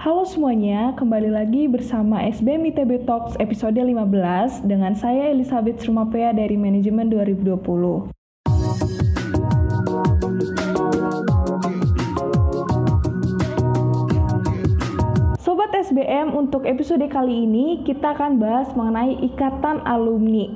[0.00, 6.56] Halo semuanya, kembali lagi bersama SBM ITB Talks episode 15 dengan saya Elizabeth Rumapea dari
[6.56, 8.08] Manajemen 2020.
[15.36, 20.48] Sobat SBM, untuk episode kali ini kita akan bahas mengenai ikatan alumni.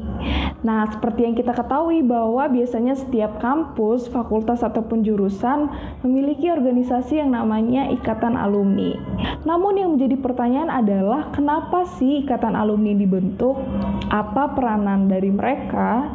[0.64, 5.68] Nah, seperti yang kita ketahui bahwa biasanya setiap kampus, fakultas ataupun jurusan
[6.00, 8.96] memiliki organisasi yang namanya ikatan alumni.
[9.44, 13.60] Namun yang menjadi pertanyaan adalah kenapa sih ikatan alumni dibentuk?
[14.08, 16.08] Apa peranan dari mereka?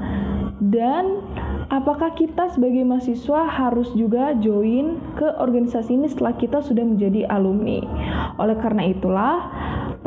[0.58, 1.24] Dan
[1.70, 7.86] apakah kita sebagai mahasiswa harus juga join ke organisasi ini setelah kita sudah menjadi alumni?
[8.42, 9.36] Oleh karena itulah,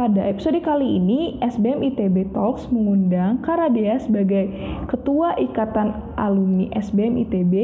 [0.02, 4.50] pada episode kali ini, SBM ITB Talks mengundang Karadea sebagai
[4.90, 7.54] Ketua Ikatan Alumni SBM ITB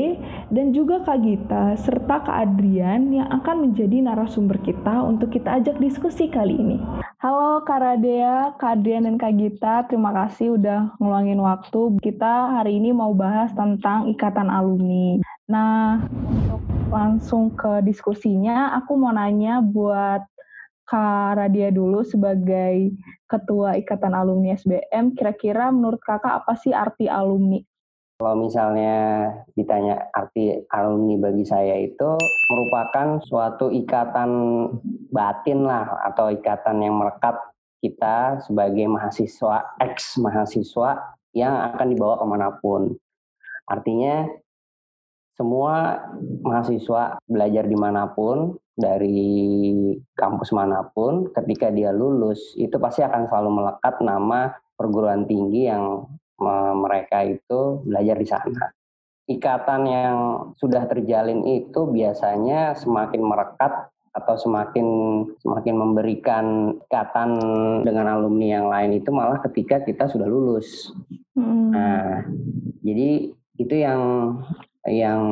[0.55, 5.83] dan juga Kak Gita serta Kak Adrian yang akan menjadi narasumber kita untuk kita ajak
[5.83, 6.79] diskusi kali ini.
[7.19, 11.99] Halo Karadea, Kak Adrian dan Kak Gita, terima kasih udah ngeluangin waktu.
[11.99, 15.19] Kita hari ini mau bahas tentang Ikatan Alumni.
[15.51, 20.38] Nah, untuk langsung ke diskusinya, aku mau nanya buat
[20.89, 22.97] Kak Radia dulu sebagai
[23.29, 27.61] Ketua Ikatan Alumni SBM, kira-kira menurut kakak apa sih arti alumni?
[28.17, 32.17] Kalau misalnya ditanya arti alumni bagi saya itu
[32.51, 34.31] merupakan suatu ikatan
[35.13, 37.37] batin lah atau ikatan yang melekat
[37.85, 42.97] kita sebagai mahasiswa, ex mahasiswa yang akan dibawa ke mana pun.
[43.69, 44.25] Artinya
[45.37, 46.01] semua
[46.43, 49.83] mahasiswa belajar di mana pun dari
[50.15, 56.07] kampus mana pun, ketika dia lulus itu pasti akan selalu melekat nama perguruan tinggi yang
[56.79, 58.65] mereka itu belajar di sana.
[59.27, 60.17] Ikatan yang
[60.57, 64.87] sudah terjalin itu biasanya semakin merekat atau semakin
[65.43, 66.47] semakin memberikan
[66.89, 67.31] ikatan
[67.85, 70.95] dengan alumni yang lain itu malah ketika kita sudah lulus.
[71.37, 71.75] Hmm.
[71.75, 72.25] Nah,
[72.81, 74.03] jadi itu yang
[74.89, 75.23] yang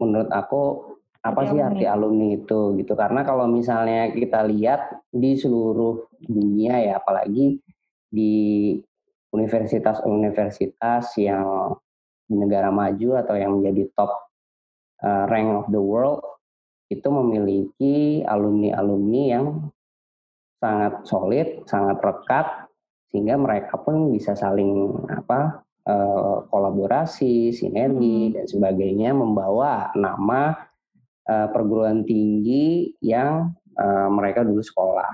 [0.00, 0.96] menurut aku
[1.28, 6.92] apa sih arti alumni itu gitu karena kalau misalnya kita lihat di seluruh dunia ya
[7.00, 7.60] apalagi
[8.08, 8.74] di
[9.32, 11.76] universitas-universitas yang
[12.28, 14.12] di negara maju atau yang menjadi top
[15.04, 16.24] uh, rank of the world
[16.88, 19.68] itu memiliki alumni-alumni yang
[20.58, 22.46] sangat solid, sangat rekat
[23.08, 28.34] sehingga mereka pun bisa saling apa uh, kolaborasi, sinergi hmm.
[28.36, 30.67] dan sebagainya membawa nama
[31.28, 35.08] uh, perguruan tinggi yang uh, mereka dulu sekolah.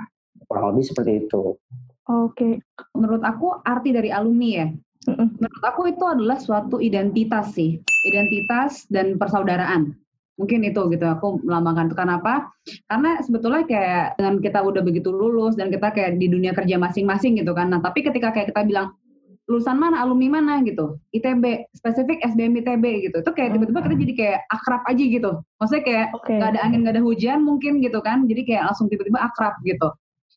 [0.47, 1.59] Kurang lebih seperti itu.
[2.05, 2.61] Oke,
[2.93, 4.69] menurut aku arti dari alumni ya.
[5.09, 7.77] Menurut aku itu adalah suatu identitas sih,
[8.09, 9.93] identitas dan persaudaraan.
[10.35, 11.97] Mungkin itu gitu aku melambangkan itu.
[11.97, 12.51] Kenapa?
[12.91, 17.39] Karena sebetulnya kayak dengan kita udah begitu lulus dan kita kayak di dunia kerja masing-masing
[17.39, 17.71] gitu kan.
[17.71, 18.97] Nah, tapi ketika kayak kita bilang
[19.45, 23.17] lulusan mana, alumni mana gitu, ITB, spesifik SBM ITB gitu.
[23.21, 25.31] Itu kayak tiba-tiba kita jadi kayak akrab aja gitu.
[25.61, 26.39] Maksudnya kayak okay.
[26.41, 28.25] gak ada angin, gak ada hujan mungkin gitu kan.
[28.25, 29.93] Jadi kayak langsung tiba-tiba akrab gitu.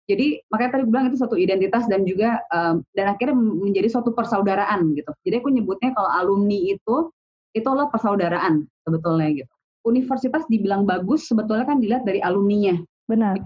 [0.08, 4.96] Jadi makanya tadi bilang itu suatu identitas dan juga um, dan akhirnya menjadi suatu persaudaraan
[4.96, 5.12] gitu.
[5.24, 7.12] Jadi aku nyebutnya kalau alumni itu
[7.52, 9.54] itu adalah persaudaraan sebetulnya gitu.
[9.88, 12.76] Universitas dibilang bagus sebetulnya kan dilihat dari alumninya.
[13.08, 13.40] Benar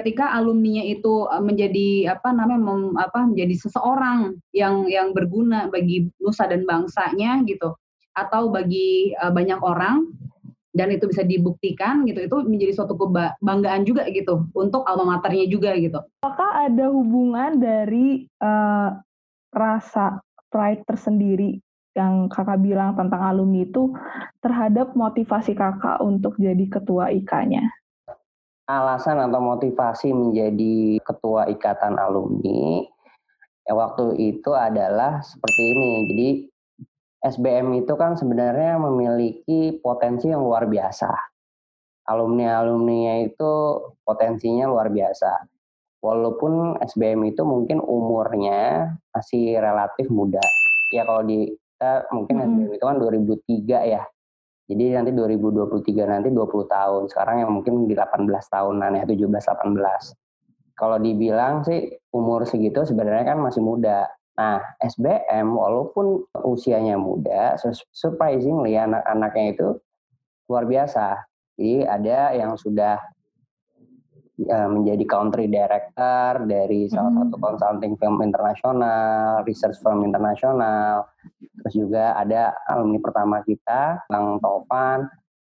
[0.00, 6.08] ketika alumninya itu e, menjadi apa namanya mem, apa menjadi seseorang yang yang berguna bagi
[6.16, 7.76] nusa dan bangsanya gitu
[8.16, 10.10] atau bagi uh, banyak orang
[10.74, 15.74] dan itu bisa dibuktikan gitu itu menjadi suatu kebanggaan juga gitu untuk alma maternya juga
[15.78, 15.98] gitu.
[16.22, 18.94] Apakah ada hubungan dari uh,
[19.50, 21.58] rasa pride tersendiri
[21.98, 23.90] yang kakak bilang tentang alumni itu
[24.42, 27.66] terhadap motivasi kakak untuk jadi ketua IKA-nya?
[28.70, 32.86] Alasan atau motivasi menjadi ketua ikatan alumni
[33.70, 35.90] ya waktu itu adalah seperti ini.
[36.10, 36.28] Jadi
[37.20, 41.06] SBM itu kan sebenarnya memiliki potensi yang luar biasa.
[42.10, 43.52] Alumni-alumninya itu
[44.02, 45.46] potensinya luar biasa.
[46.02, 50.42] Walaupun SBM itu mungkin umurnya masih relatif muda.
[50.90, 52.44] Ya kalau di kita mungkin hmm.
[52.50, 54.02] SBM itu kan 2003 ya.
[54.70, 57.02] Jadi nanti 2023 nanti 20 tahun.
[57.10, 60.14] Sekarang yang mungkin di 18 tahunan ya, 17 18.
[60.78, 64.06] Kalau dibilang sih umur segitu sebenarnya kan masih muda.
[64.38, 67.58] Nah, SBM walaupun usianya muda,
[67.92, 69.68] surprisingly anak-anaknya itu
[70.46, 71.18] luar biasa.
[71.58, 72.96] Jadi ada yang sudah
[74.48, 77.44] uh, menjadi country director dari salah satu hmm.
[77.44, 81.08] consulting firm internasional, research firm internasional.
[81.60, 85.10] Terus juga ada alumni pertama kita, Bang Tovan,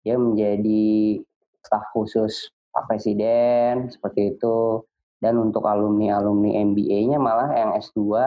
[0.05, 1.21] dia menjadi
[1.65, 4.85] staf khusus Pak Presiden seperti itu.
[5.25, 8.21] Dan untuk alumni-alumni MBA-nya malah yang S2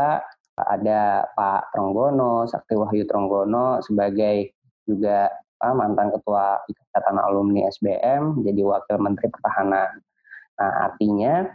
[0.58, 4.58] ada Pak Tronggono, Sakti Wahyu Tronggono sebagai
[4.90, 5.30] juga
[5.62, 10.02] apa, mantan ketua Ikatan Alumni SBM jadi wakil Menteri Pertahanan.
[10.58, 11.46] Nah, artinya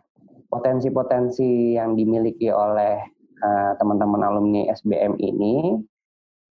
[0.46, 3.02] potensi-potensi yang dimiliki oleh
[3.42, 5.80] uh, teman-teman alumni SBM ini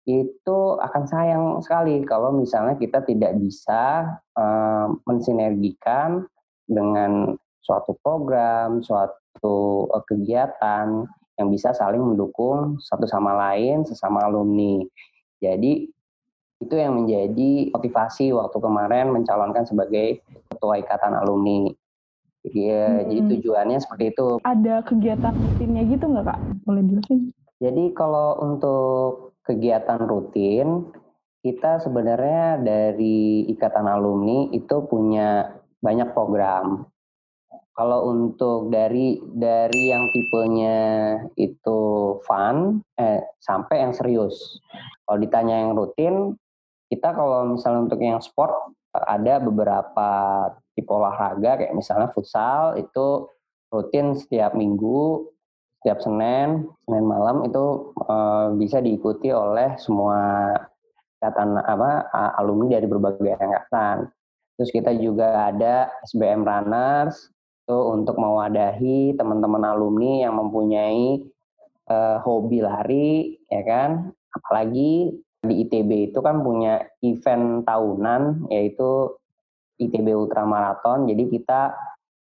[0.08, 6.24] itu akan sayang sekali kalau misalnya kita tidak bisa uh, mensinergikan
[6.66, 11.06] dengan suatu program, suatu uh, kegiatan
[11.38, 14.82] yang bisa saling mendukung satu sama lain sesama alumni.
[15.40, 15.88] Jadi
[16.60, 20.20] itu yang menjadi motivasi waktu kemarin mencalonkan sebagai
[20.52, 21.72] ketua ikatan alumni.
[22.40, 23.04] Jadi, ya, hmm.
[23.04, 24.26] jadi tujuannya seperti itu.
[24.48, 26.38] Ada kegiatan rutinnya gitu nggak kak?
[26.64, 27.20] Boleh jelasin?
[27.60, 30.88] Jadi kalau untuk kegiatan rutin,
[31.44, 36.88] kita sebenarnya dari ikatan alumni itu punya banyak program.
[37.76, 40.80] Kalau untuk dari dari yang tipenya
[41.40, 41.80] itu
[42.28, 44.60] fun eh, sampai yang serius.
[45.04, 46.36] Kalau ditanya yang rutin,
[46.92, 48.52] kita kalau misalnya untuk yang sport
[48.92, 50.10] ada beberapa
[50.74, 53.30] tipe olahraga kayak misalnya futsal itu
[53.70, 55.30] rutin setiap minggu
[55.80, 60.52] setiap Senin Senin malam itu uh, bisa diikuti oleh semua
[61.20, 62.08] angkatan apa
[62.40, 64.08] alumni dari berbagai angkatan.
[64.56, 67.28] Terus kita juga ada SBM Runners
[67.64, 71.20] itu untuk mewadahi teman-teman alumni yang mempunyai
[71.92, 74.12] uh, hobi lari ya kan?
[74.32, 79.16] Apalagi di ITB itu kan punya event tahunan yaitu
[79.80, 81.08] ITB Ultra Marathon.
[81.08, 81.72] Jadi kita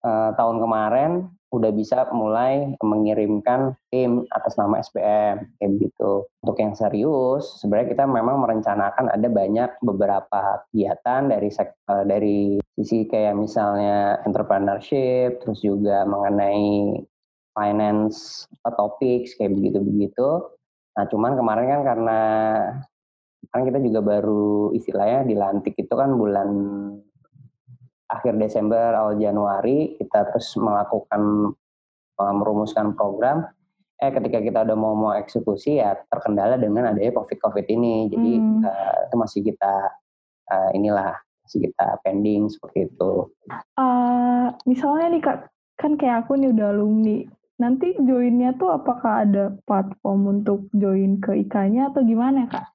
[0.07, 6.29] eh, tahun kemarin udah bisa mulai mengirimkan tim atas nama SPM kayak gitu.
[6.45, 11.49] Untuk yang serius, sebenarnya kita memang merencanakan ada banyak beberapa kegiatan dari
[11.89, 12.39] uh, dari
[12.77, 17.01] sisi kayak misalnya entrepreneurship, terus juga mengenai
[17.57, 20.29] finance topics kayak begitu-begitu.
[21.01, 22.21] Nah, cuman kemarin kan karena
[23.49, 26.51] kan kita juga baru istilahnya dilantik itu kan bulan
[28.09, 31.53] akhir Desember awal Januari kita terus melakukan
[32.17, 33.45] uh, merumuskan program
[33.99, 38.31] eh ketika kita udah mau mau eksekusi ya terkendala dengan adanya covid covid ini jadi
[38.39, 38.63] hmm.
[38.65, 39.75] uh, itu masih kita
[40.49, 43.13] uh, inilah masih kita pending seperti itu.
[43.75, 45.39] Uh, misalnya nih kak
[45.79, 47.19] kan kayak aku nih udah alumni
[47.59, 52.71] nanti joinnya tuh apakah ada platform untuk join ke IKA-nya atau gimana kak?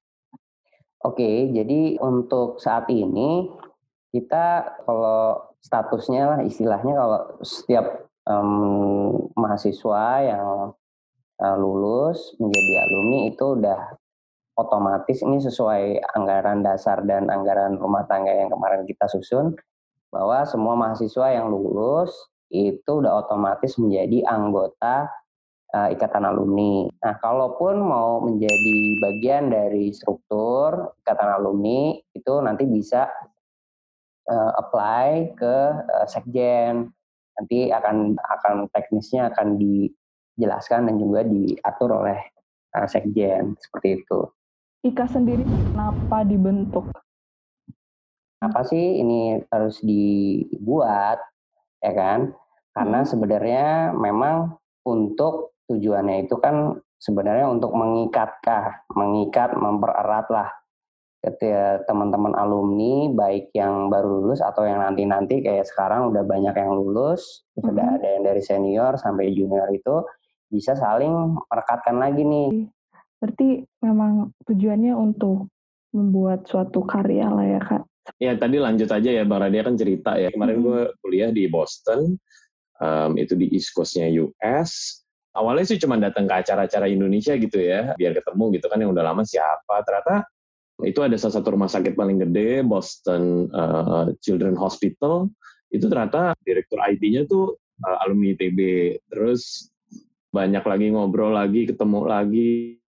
[1.04, 3.48] Oke, jadi untuk saat ini
[4.14, 10.70] kita kalau statusnya lah istilahnya kalau setiap um, mahasiswa yang
[11.42, 13.80] uh, lulus menjadi alumni itu udah
[14.54, 19.58] otomatis ini sesuai anggaran dasar dan anggaran rumah tangga yang kemarin kita susun
[20.14, 22.14] bahwa semua mahasiswa yang lulus
[22.54, 25.10] itu udah otomatis menjadi anggota
[25.74, 26.86] uh, ikatan alumni.
[27.02, 33.10] Nah, kalaupun mau menjadi bagian dari struktur ikatan alumni itu nanti bisa
[34.28, 36.92] uh, apply ke uh, sekjen.
[37.34, 42.20] Nanti akan akan teknisnya akan dijelaskan dan juga diatur oleh
[42.78, 44.20] uh, sekjen seperti itu.
[44.84, 46.92] Ika sendiri kenapa dibentuk?
[48.44, 51.18] Apa sih ini harus dibuat
[51.80, 52.36] ya kan?
[52.74, 53.08] Karena hmm.
[53.08, 53.66] sebenarnya
[53.96, 60.48] memang untuk tujuannya itu kan sebenarnya untuk mengikatkah, mengikat, mempererat lah
[61.24, 66.76] ketika teman-teman alumni baik yang baru lulus atau yang nanti-nanti kayak sekarang udah banyak yang
[66.76, 67.96] lulus, mm -hmm.
[67.96, 70.04] ada yang dari senior sampai junior itu
[70.52, 72.68] bisa saling merekatkan lagi nih.
[73.18, 75.48] Berarti memang tujuannya untuk
[75.96, 77.82] membuat suatu karya lah ya kak.
[78.20, 80.64] Ya tadi lanjut aja ya Bang Radia kan cerita ya kemarin hmm.
[80.68, 82.20] gue kuliah di Boston
[82.76, 85.00] um, itu di East Coastnya US
[85.34, 89.04] awalnya sih cuma datang ke acara-acara Indonesia gitu ya, biar ketemu gitu kan yang udah
[89.04, 89.82] lama siapa.
[89.82, 90.24] Ternyata
[90.82, 95.30] itu ada salah satu rumah sakit paling gede, Boston uh, Children Hospital.
[95.70, 97.54] Itu ternyata direktur IT-nya tuh
[97.86, 98.58] uh, alumni ITB.
[99.06, 99.70] Terus
[100.34, 102.52] banyak lagi ngobrol lagi, ketemu lagi.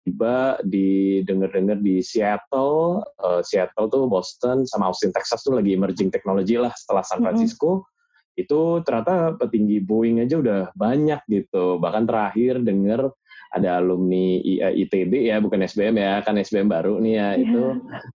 [0.04, 6.12] Tiba di denger-denger di Seattle, uh, Seattle tuh Boston sama Austin Texas tuh lagi emerging
[6.12, 7.70] technology lah setelah San Francisco.
[7.70, 7.92] Mm -hmm
[8.34, 11.78] itu ternyata petinggi Boeing aja udah banyak gitu.
[11.78, 13.14] Bahkan terakhir dengar
[13.52, 14.40] ada alumni
[14.72, 17.20] ITB ya, bukan SBM ya, kan SBM baru nih ya.
[17.20, 17.34] Yeah.
[17.44, 17.62] Itu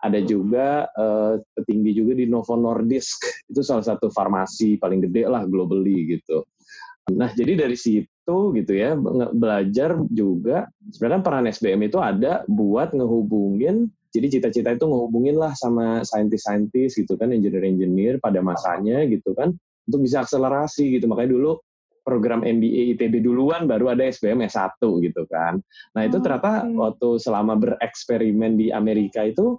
[0.04, 3.48] ada juga uh, petinggi juga di Novo Nordisk.
[3.50, 6.46] Itu salah satu farmasi paling gede lah globally gitu.
[7.14, 8.98] Nah, jadi dari situ gitu ya,
[9.30, 16.00] belajar juga sebenarnya peran SBM itu ada buat ngehubungin jadi cita-cita itu ngehubungin lah sama
[16.00, 19.52] saintis-saintis gitu kan, engineer-engineer pada masanya gitu kan,
[19.84, 21.04] untuk bisa akselerasi gitu.
[21.04, 21.60] Makanya dulu
[22.06, 25.58] program MBA ITB duluan baru ada SBM S1 gitu kan.
[25.98, 26.78] Nah, itu oh, ternyata okay.
[26.78, 29.58] waktu selama bereksperimen di Amerika itu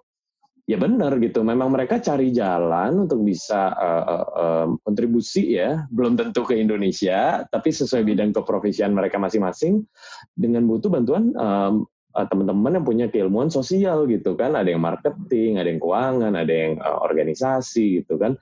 [0.67, 1.43] ya benar gitu.
[1.43, 7.43] Memang mereka cari jalan untuk bisa uh, uh, uh, kontribusi ya, belum tentu ke Indonesia,
[7.51, 9.83] tapi sesuai bidang keprofesian mereka masing-masing
[10.31, 11.87] dengan butuh bantuan um,
[12.25, 14.57] teman-teman yang punya keilmuan sosial gitu kan.
[14.57, 18.33] Ada yang marketing, ada yang keuangan, ada yang uh, organisasi gitu kan.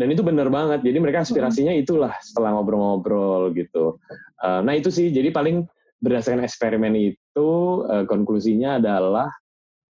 [0.00, 0.80] Dan itu benar banget.
[0.80, 4.00] Jadi mereka aspirasinya itulah setelah ngobrol-ngobrol gitu.
[4.40, 5.12] Uh, nah itu sih.
[5.12, 5.68] Jadi paling
[6.00, 7.50] berdasarkan eksperimen itu
[7.84, 9.28] uh, konklusinya adalah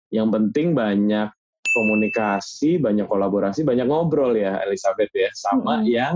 [0.09, 1.29] yang penting banyak
[1.75, 5.87] komunikasi, banyak kolaborasi, banyak ngobrol ya Elizabeth ya, sama hmm.
[5.91, 6.15] yang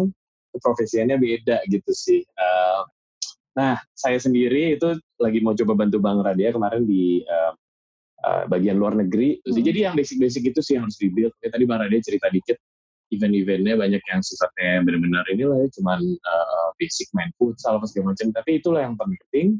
[0.57, 2.21] profesinya beda gitu sih.
[2.33, 2.81] Uh,
[3.59, 7.51] nah, saya sendiri itu lagi mau coba bantu Bang Radia kemarin di uh,
[8.23, 9.43] uh, bagian luar negeri.
[9.43, 9.59] Hmm.
[9.59, 11.35] Jadi yang basic-basic itu sih yang harus dibuild.
[11.43, 12.55] Ya, tadi Bang Radia cerita dikit,
[13.11, 18.15] event-eventnya banyak yang sifatnya benar-benar ini lah ya, cuman uh, basic main futsal apa segala
[18.15, 18.31] macam.
[18.31, 19.59] Tapi itulah yang penting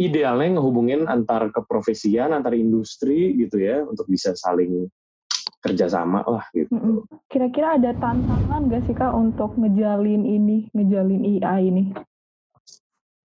[0.00, 4.88] idealnya ngehubungin antar keprofesian, antar industri gitu ya, untuk bisa saling
[5.60, 6.72] kerjasama lah gitu.
[7.28, 11.92] Kira-kira ada tantangan gak sih kak untuk ngejalin ini, ngejalin IA ini?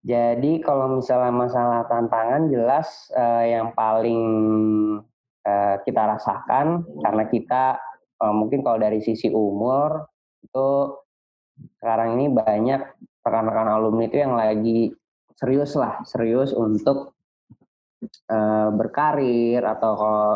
[0.05, 4.21] Jadi kalau misalnya masalah tantangan jelas uh, yang paling
[5.41, 7.63] uh, kita rasakan karena kita
[8.21, 10.05] uh, mungkin kalau dari sisi umur
[10.45, 10.93] itu
[11.81, 12.85] sekarang ini banyak
[13.25, 14.93] rekan-rekan alumni itu yang lagi
[15.33, 17.17] serius lah, serius untuk
[18.29, 20.31] uh, berkarir atau kalau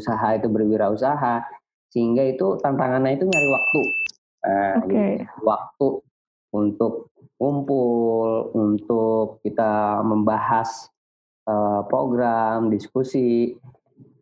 [0.00, 1.44] usaha itu berwirausaha,
[1.92, 3.80] sehingga itu tantangannya itu nyari waktu,
[4.48, 5.12] uh, okay.
[5.44, 5.86] waktu
[6.56, 10.88] untuk kumpul, untuk kita membahas
[11.48, 13.56] uh, program, diskusi,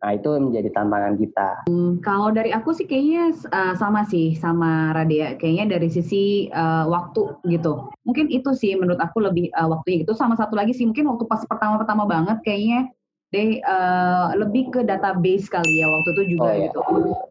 [0.05, 1.49] Nah, itu menjadi tantangan kita.
[1.65, 5.33] Hmm, kalau dari aku sih kayaknya uh, sama sih sama Radia.
[5.41, 7.89] Kayaknya dari sisi uh, waktu gitu.
[8.05, 11.25] Mungkin itu sih menurut aku lebih uh, waktunya itu sama satu lagi sih mungkin waktu
[11.25, 12.93] pas pertama-pertama banget kayaknya
[13.33, 16.63] deh uh, lebih ke database kali ya waktu itu juga oh, iya.
[16.69, 16.79] gitu.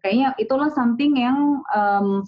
[0.02, 2.26] Kayaknya itulah something yang um,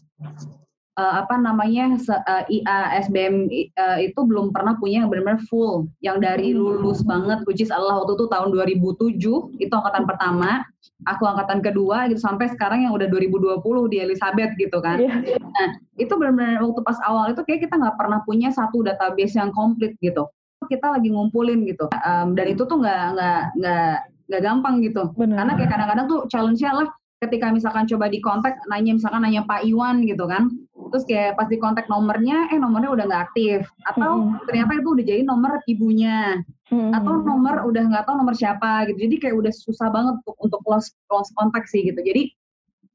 [0.96, 5.86] uh, apa namanya uh, eh, IA SBM uh, itu belum pernah punya yang benar-benar full.
[6.00, 6.58] Yang dari hmm.
[6.58, 10.64] lulus banget which is Allah waktu itu tahun 2007 itu angkatan pertama.
[11.04, 13.60] Aku angkatan kedua gitu sampai sekarang yang udah 2020
[13.92, 14.96] di Elizabeth gitu kan.
[14.96, 15.20] Yeah.
[15.44, 15.68] nah
[16.00, 19.92] itu benar-benar waktu pas awal itu kayak kita nggak pernah punya satu database yang komplit
[20.00, 20.24] gitu.
[20.66, 21.86] Kita lagi ngumpulin gitu.
[22.00, 23.92] Um, dan itu tuh nggak nggak nggak
[24.26, 25.12] nggak gampang gitu.
[25.14, 25.36] Bener.
[25.36, 29.64] karena kayak kadang-kadang tuh challenge-nya lah ketika misalkan coba di kontak nanya misalkan nanya Pak
[29.64, 30.52] Iwan gitu kan
[30.92, 34.46] terus kayak pas di kontak nomornya eh nomornya udah nggak aktif atau hmm.
[34.46, 36.40] ternyata itu udah jadi nomor ibunya
[36.70, 36.90] hmm.
[36.94, 40.62] atau nomor udah nggak tahu nomor siapa gitu jadi kayak udah susah banget untuk untuk
[40.66, 42.30] lost lost kontak sih gitu jadi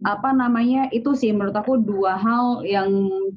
[0.01, 2.89] apa namanya itu sih menurut aku dua hal yang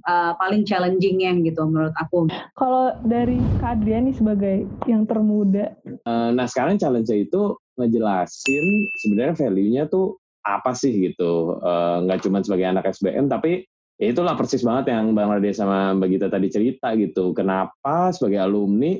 [0.09, 2.25] uh, paling challenging yang gitu menurut aku.
[2.57, 5.77] Kalau dari Kak Adriani sebagai yang termuda.
[6.09, 8.65] Uh, nah sekarang challenge itu ngejelasin
[9.05, 13.65] sebenarnya value-nya tuh apa sih gitu eh, nggak uh, cuma sebagai anak SBM tapi
[13.99, 18.43] ya itulah persis banget yang Bang Rade sama Mbak Gita tadi cerita gitu kenapa sebagai
[18.43, 18.99] alumni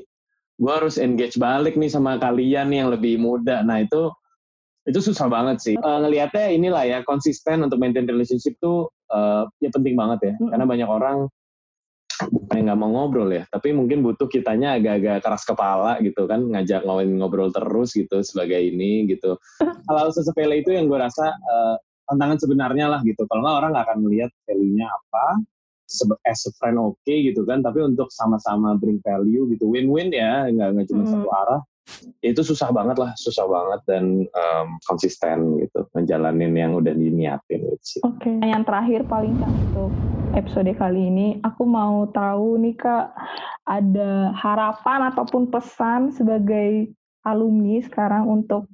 [0.55, 4.07] gue harus engage balik nih sama kalian nih yang lebih muda nah itu
[4.85, 9.67] itu susah banget sih uh, ngelihatnya inilah ya konsisten untuk maintain relationship tuh uh, ya
[9.73, 10.49] penting banget ya hmm.
[10.55, 11.27] karena banyak orang
[12.31, 16.87] bukan nggak mau ngobrol ya, tapi mungkin butuh kitanya agak-agak keras kepala gitu kan, ngajak
[16.87, 19.35] ngawin ngobrol terus gitu sebagai ini gitu.
[19.87, 21.75] Kalau sesepele itu yang gue rasa uh,
[22.07, 23.25] tantangan sebenarnya lah gitu.
[23.27, 25.25] Kalau nggak orang nggak akan melihat value-nya apa,
[26.25, 30.49] as a friend oke okay, gitu kan, tapi untuk sama-sama bring value gitu, win-win ya,
[30.49, 31.13] nggak nggak cuma hmm.
[31.13, 31.61] satu arah.
[32.25, 38.01] Itu susah banget lah, susah banget dan um, konsisten gitu, menjalanin yang udah diniatin gitu
[38.09, 38.41] Oke, okay.
[38.41, 39.93] yang terakhir paling untuk
[40.33, 41.27] episode kali ini.
[41.45, 43.13] Aku mau tahu nih Kak,
[43.69, 46.89] ada harapan ataupun pesan sebagai
[47.25, 48.69] alumni sekarang untuk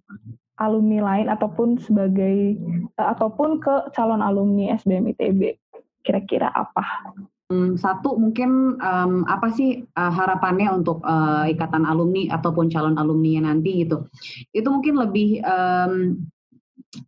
[0.61, 2.61] alumni lain ataupun sebagai
[3.01, 5.57] uh, ataupun ke calon alumni SBM ITB.
[6.05, 7.13] Kira-kira apa?
[7.51, 13.43] Hmm, satu mungkin um, apa sih uh, harapannya untuk uh, ikatan alumni ataupun calon alumni
[13.43, 14.07] nanti gitu?
[14.55, 16.15] Itu mungkin lebih um,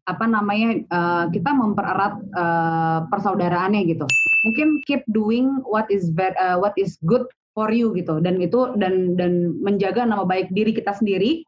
[0.03, 4.03] apa namanya uh, kita mempererat uh, persaudaraannya gitu.
[4.51, 8.73] Mungkin keep doing what is bad, uh, what is good for you gitu dan itu
[8.81, 11.45] dan dan menjaga nama baik diri kita sendiri,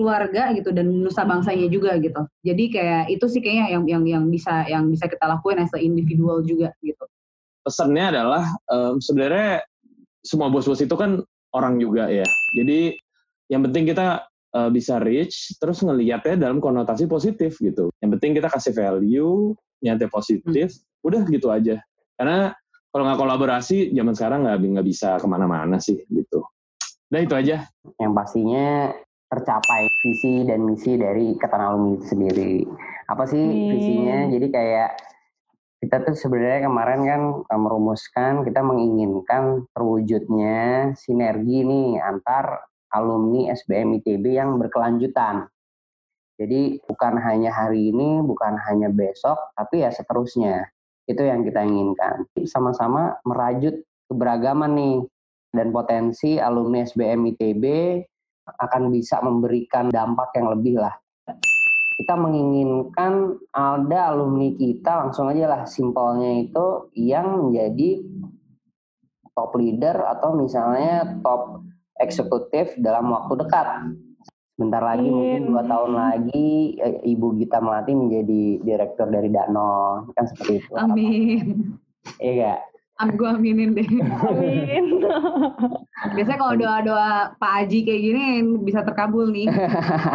[0.00, 2.24] keluarga gitu dan nusa bangsanya juga gitu.
[2.40, 5.80] Jadi kayak itu sih kayaknya yang yang yang bisa yang bisa kita lakuin as a
[5.80, 7.04] individual juga gitu.
[7.60, 9.60] Pesannya adalah um, sebenarnya
[10.24, 11.20] semua bos-bos itu kan
[11.52, 12.24] orang juga ya.
[12.56, 12.96] Jadi
[13.52, 14.24] yang penting kita
[14.56, 17.92] uh, bisa reach terus ngelihatnya dalam konotasi positif gitu.
[18.00, 19.52] Yang penting kita kasih value,
[19.84, 21.06] nyata positif, hmm.
[21.06, 21.76] udah gitu aja.
[22.16, 22.56] Karena
[22.90, 26.42] kalau nggak kolaborasi zaman sekarang nggak nggak bisa ke mana-mana sih gitu.
[27.10, 27.66] Dan itu aja.
[27.98, 28.94] Yang pastinya
[29.30, 32.66] tercapai visi dan misi dari Ikatan Alumni itu sendiri.
[33.06, 33.68] Apa sih hmm.
[33.70, 34.18] visinya?
[34.26, 34.90] Jadi kayak
[35.80, 44.02] kita tuh sebenarnya kemarin kan eh, merumuskan kita menginginkan terwujudnya sinergi nih antar alumni SBM
[44.02, 45.46] ITB yang berkelanjutan.
[46.40, 50.72] Jadi bukan hanya hari ini, bukan hanya besok, tapi ya seterusnya.
[51.06, 52.26] Itu yang kita inginkan.
[52.48, 53.76] Sama-sama merajut
[54.08, 54.98] keberagaman nih
[55.54, 57.64] dan potensi alumni SBM ITB
[58.46, 60.94] akan bisa memberikan dampak yang lebih lah
[62.00, 68.00] kita menginginkan ada alumni kita langsung aja lah simpelnya itu yang menjadi
[69.36, 71.60] top leader atau misalnya top
[72.00, 73.68] eksekutif dalam waktu dekat.
[74.56, 75.16] Sebentar lagi Amin.
[75.16, 76.48] mungkin dua tahun lagi
[76.80, 80.72] eh, Ibu Gita Melati menjadi direktur dari Dano kan seperti itu.
[80.80, 81.76] Amin.
[82.16, 82.60] Iya gak?
[83.00, 83.88] Amin, gue aminin deh.
[84.28, 84.84] Amin.
[86.16, 88.24] Biasanya kalau doa-doa Pak Aji kayak gini
[88.60, 89.48] bisa terkabul nih.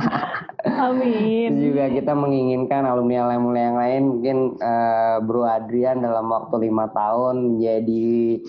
[0.86, 1.50] Amin.
[1.50, 7.58] Terus juga kita menginginkan alumni-alumni yang lain mungkin uh, Bro Adrian dalam waktu lima tahun
[7.58, 8.42] menjadi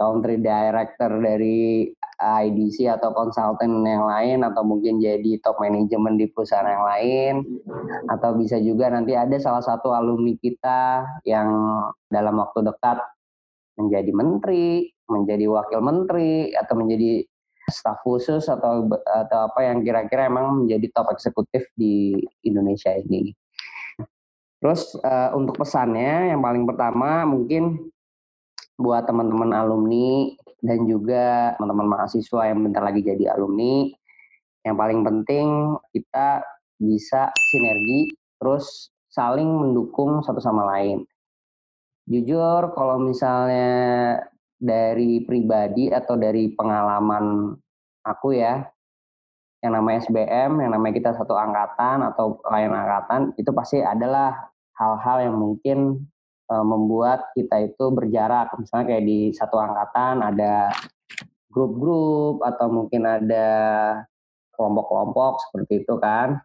[0.00, 6.64] country director dari IDC atau konsultan yang lain atau mungkin jadi top manajemen di perusahaan
[6.64, 7.34] yang lain
[8.08, 11.50] atau bisa juga nanti ada salah satu alumni kita yang
[12.08, 13.02] dalam waktu dekat
[13.76, 17.24] menjadi menteri, menjadi wakil menteri atau menjadi
[17.70, 23.32] staf khusus atau atau apa yang kira-kira emang menjadi top eksekutif di Indonesia ini.
[24.62, 27.90] Terus uh, untuk pesannya yang paling pertama mungkin
[28.78, 30.30] buat teman-teman alumni
[30.62, 33.90] dan juga teman-teman mahasiswa yang bentar lagi jadi alumni,
[34.62, 36.42] yang paling penting kita
[36.78, 41.06] bisa sinergi terus saling mendukung satu sama lain
[42.06, 44.18] jujur kalau misalnya
[44.58, 47.54] dari pribadi atau dari pengalaman
[48.06, 48.62] aku ya
[49.62, 55.30] yang namanya SBM, yang namanya kita satu angkatan atau lain angkatan, itu pasti adalah hal-hal
[55.30, 56.02] yang mungkin
[56.50, 58.50] e, membuat kita itu berjarak.
[58.58, 60.74] Misalnya kayak di satu angkatan ada
[61.46, 63.48] grup-grup atau mungkin ada
[64.58, 66.42] kelompok-kelompok seperti itu kan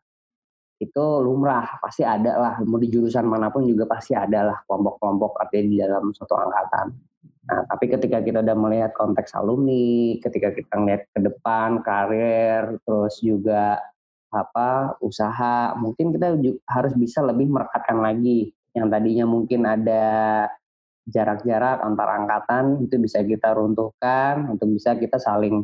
[0.77, 2.53] itu lumrah pasti ada lah.
[2.65, 6.87] Mau di jurusan mana pun juga pasti ada lah kelompok-kelompok artinya di dalam suatu angkatan.
[7.47, 13.17] Nah tapi ketika kita udah melihat konteks alumni ketika kita ngeliat ke depan karir terus
[13.23, 13.81] juga
[14.27, 16.35] apa usaha mungkin kita
[16.69, 18.53] harus bisa lebih merekatkan lagi.
[18.77, 20.05] Yang tadinya mungkin ada
[21.07, 25.63] jarak-jarak antar angkatan itu bisa kita runtuhkan untuk bisa kita saling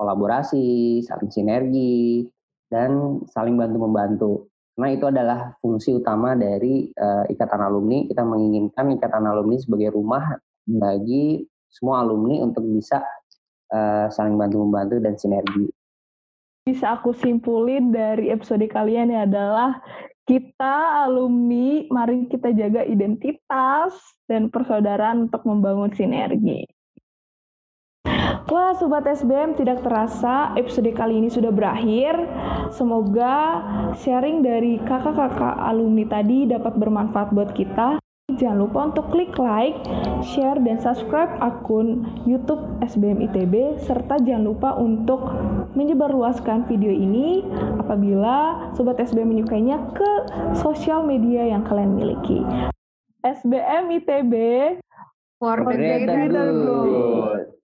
[0.00, 2.24] kolaborasi, saling sinergi,
[2.68, 4.32] dan saling bantu membantu.
[4.78, 8.06] Karena itu adalah fungsi utama dari uh, ikatan alumni.
[8.06, 13.02] Kita menginginkan ikatan alumni sebagai rumah bagi semua alumni untuk bisa
[13.74, 15.66] uh, saling bantu membantu dan sinergi.
[16.68, 19.80] Bisa aku simpulin dari episode kalian ini adalah
[20.28, 23.96] kita alumni, mari kita jaga identitas
[24.28, 26.68] dan persaudaraan untuk membangun sinergi.
[28.48, 32.16] Wah, Sobat SBM tidak terasa episode kali ini sudah berakhir.
[32.72, 33.60] Semoga
[34.00, 38.00] sharing dari kakak-kakak alumni tadi dapat bermanfaat buat kita.
[38.38, 39.76] Jangan lupa untuk klik like,
[40.20, 45.32] share, dan subscribe akun YouTube SBM ITB, serta jangan lupa untuk
[45.72, 47.42] menyebarluaskan video ini
[47.82, 50.10] apabila Sobat SBM menyukainya ke
[50.56, 52.44] sosial media yang kalian miliki.
[53.26, 54.32] SBM ITB
[55.42, 56.08] for, good.
[56.14, 57.57] good.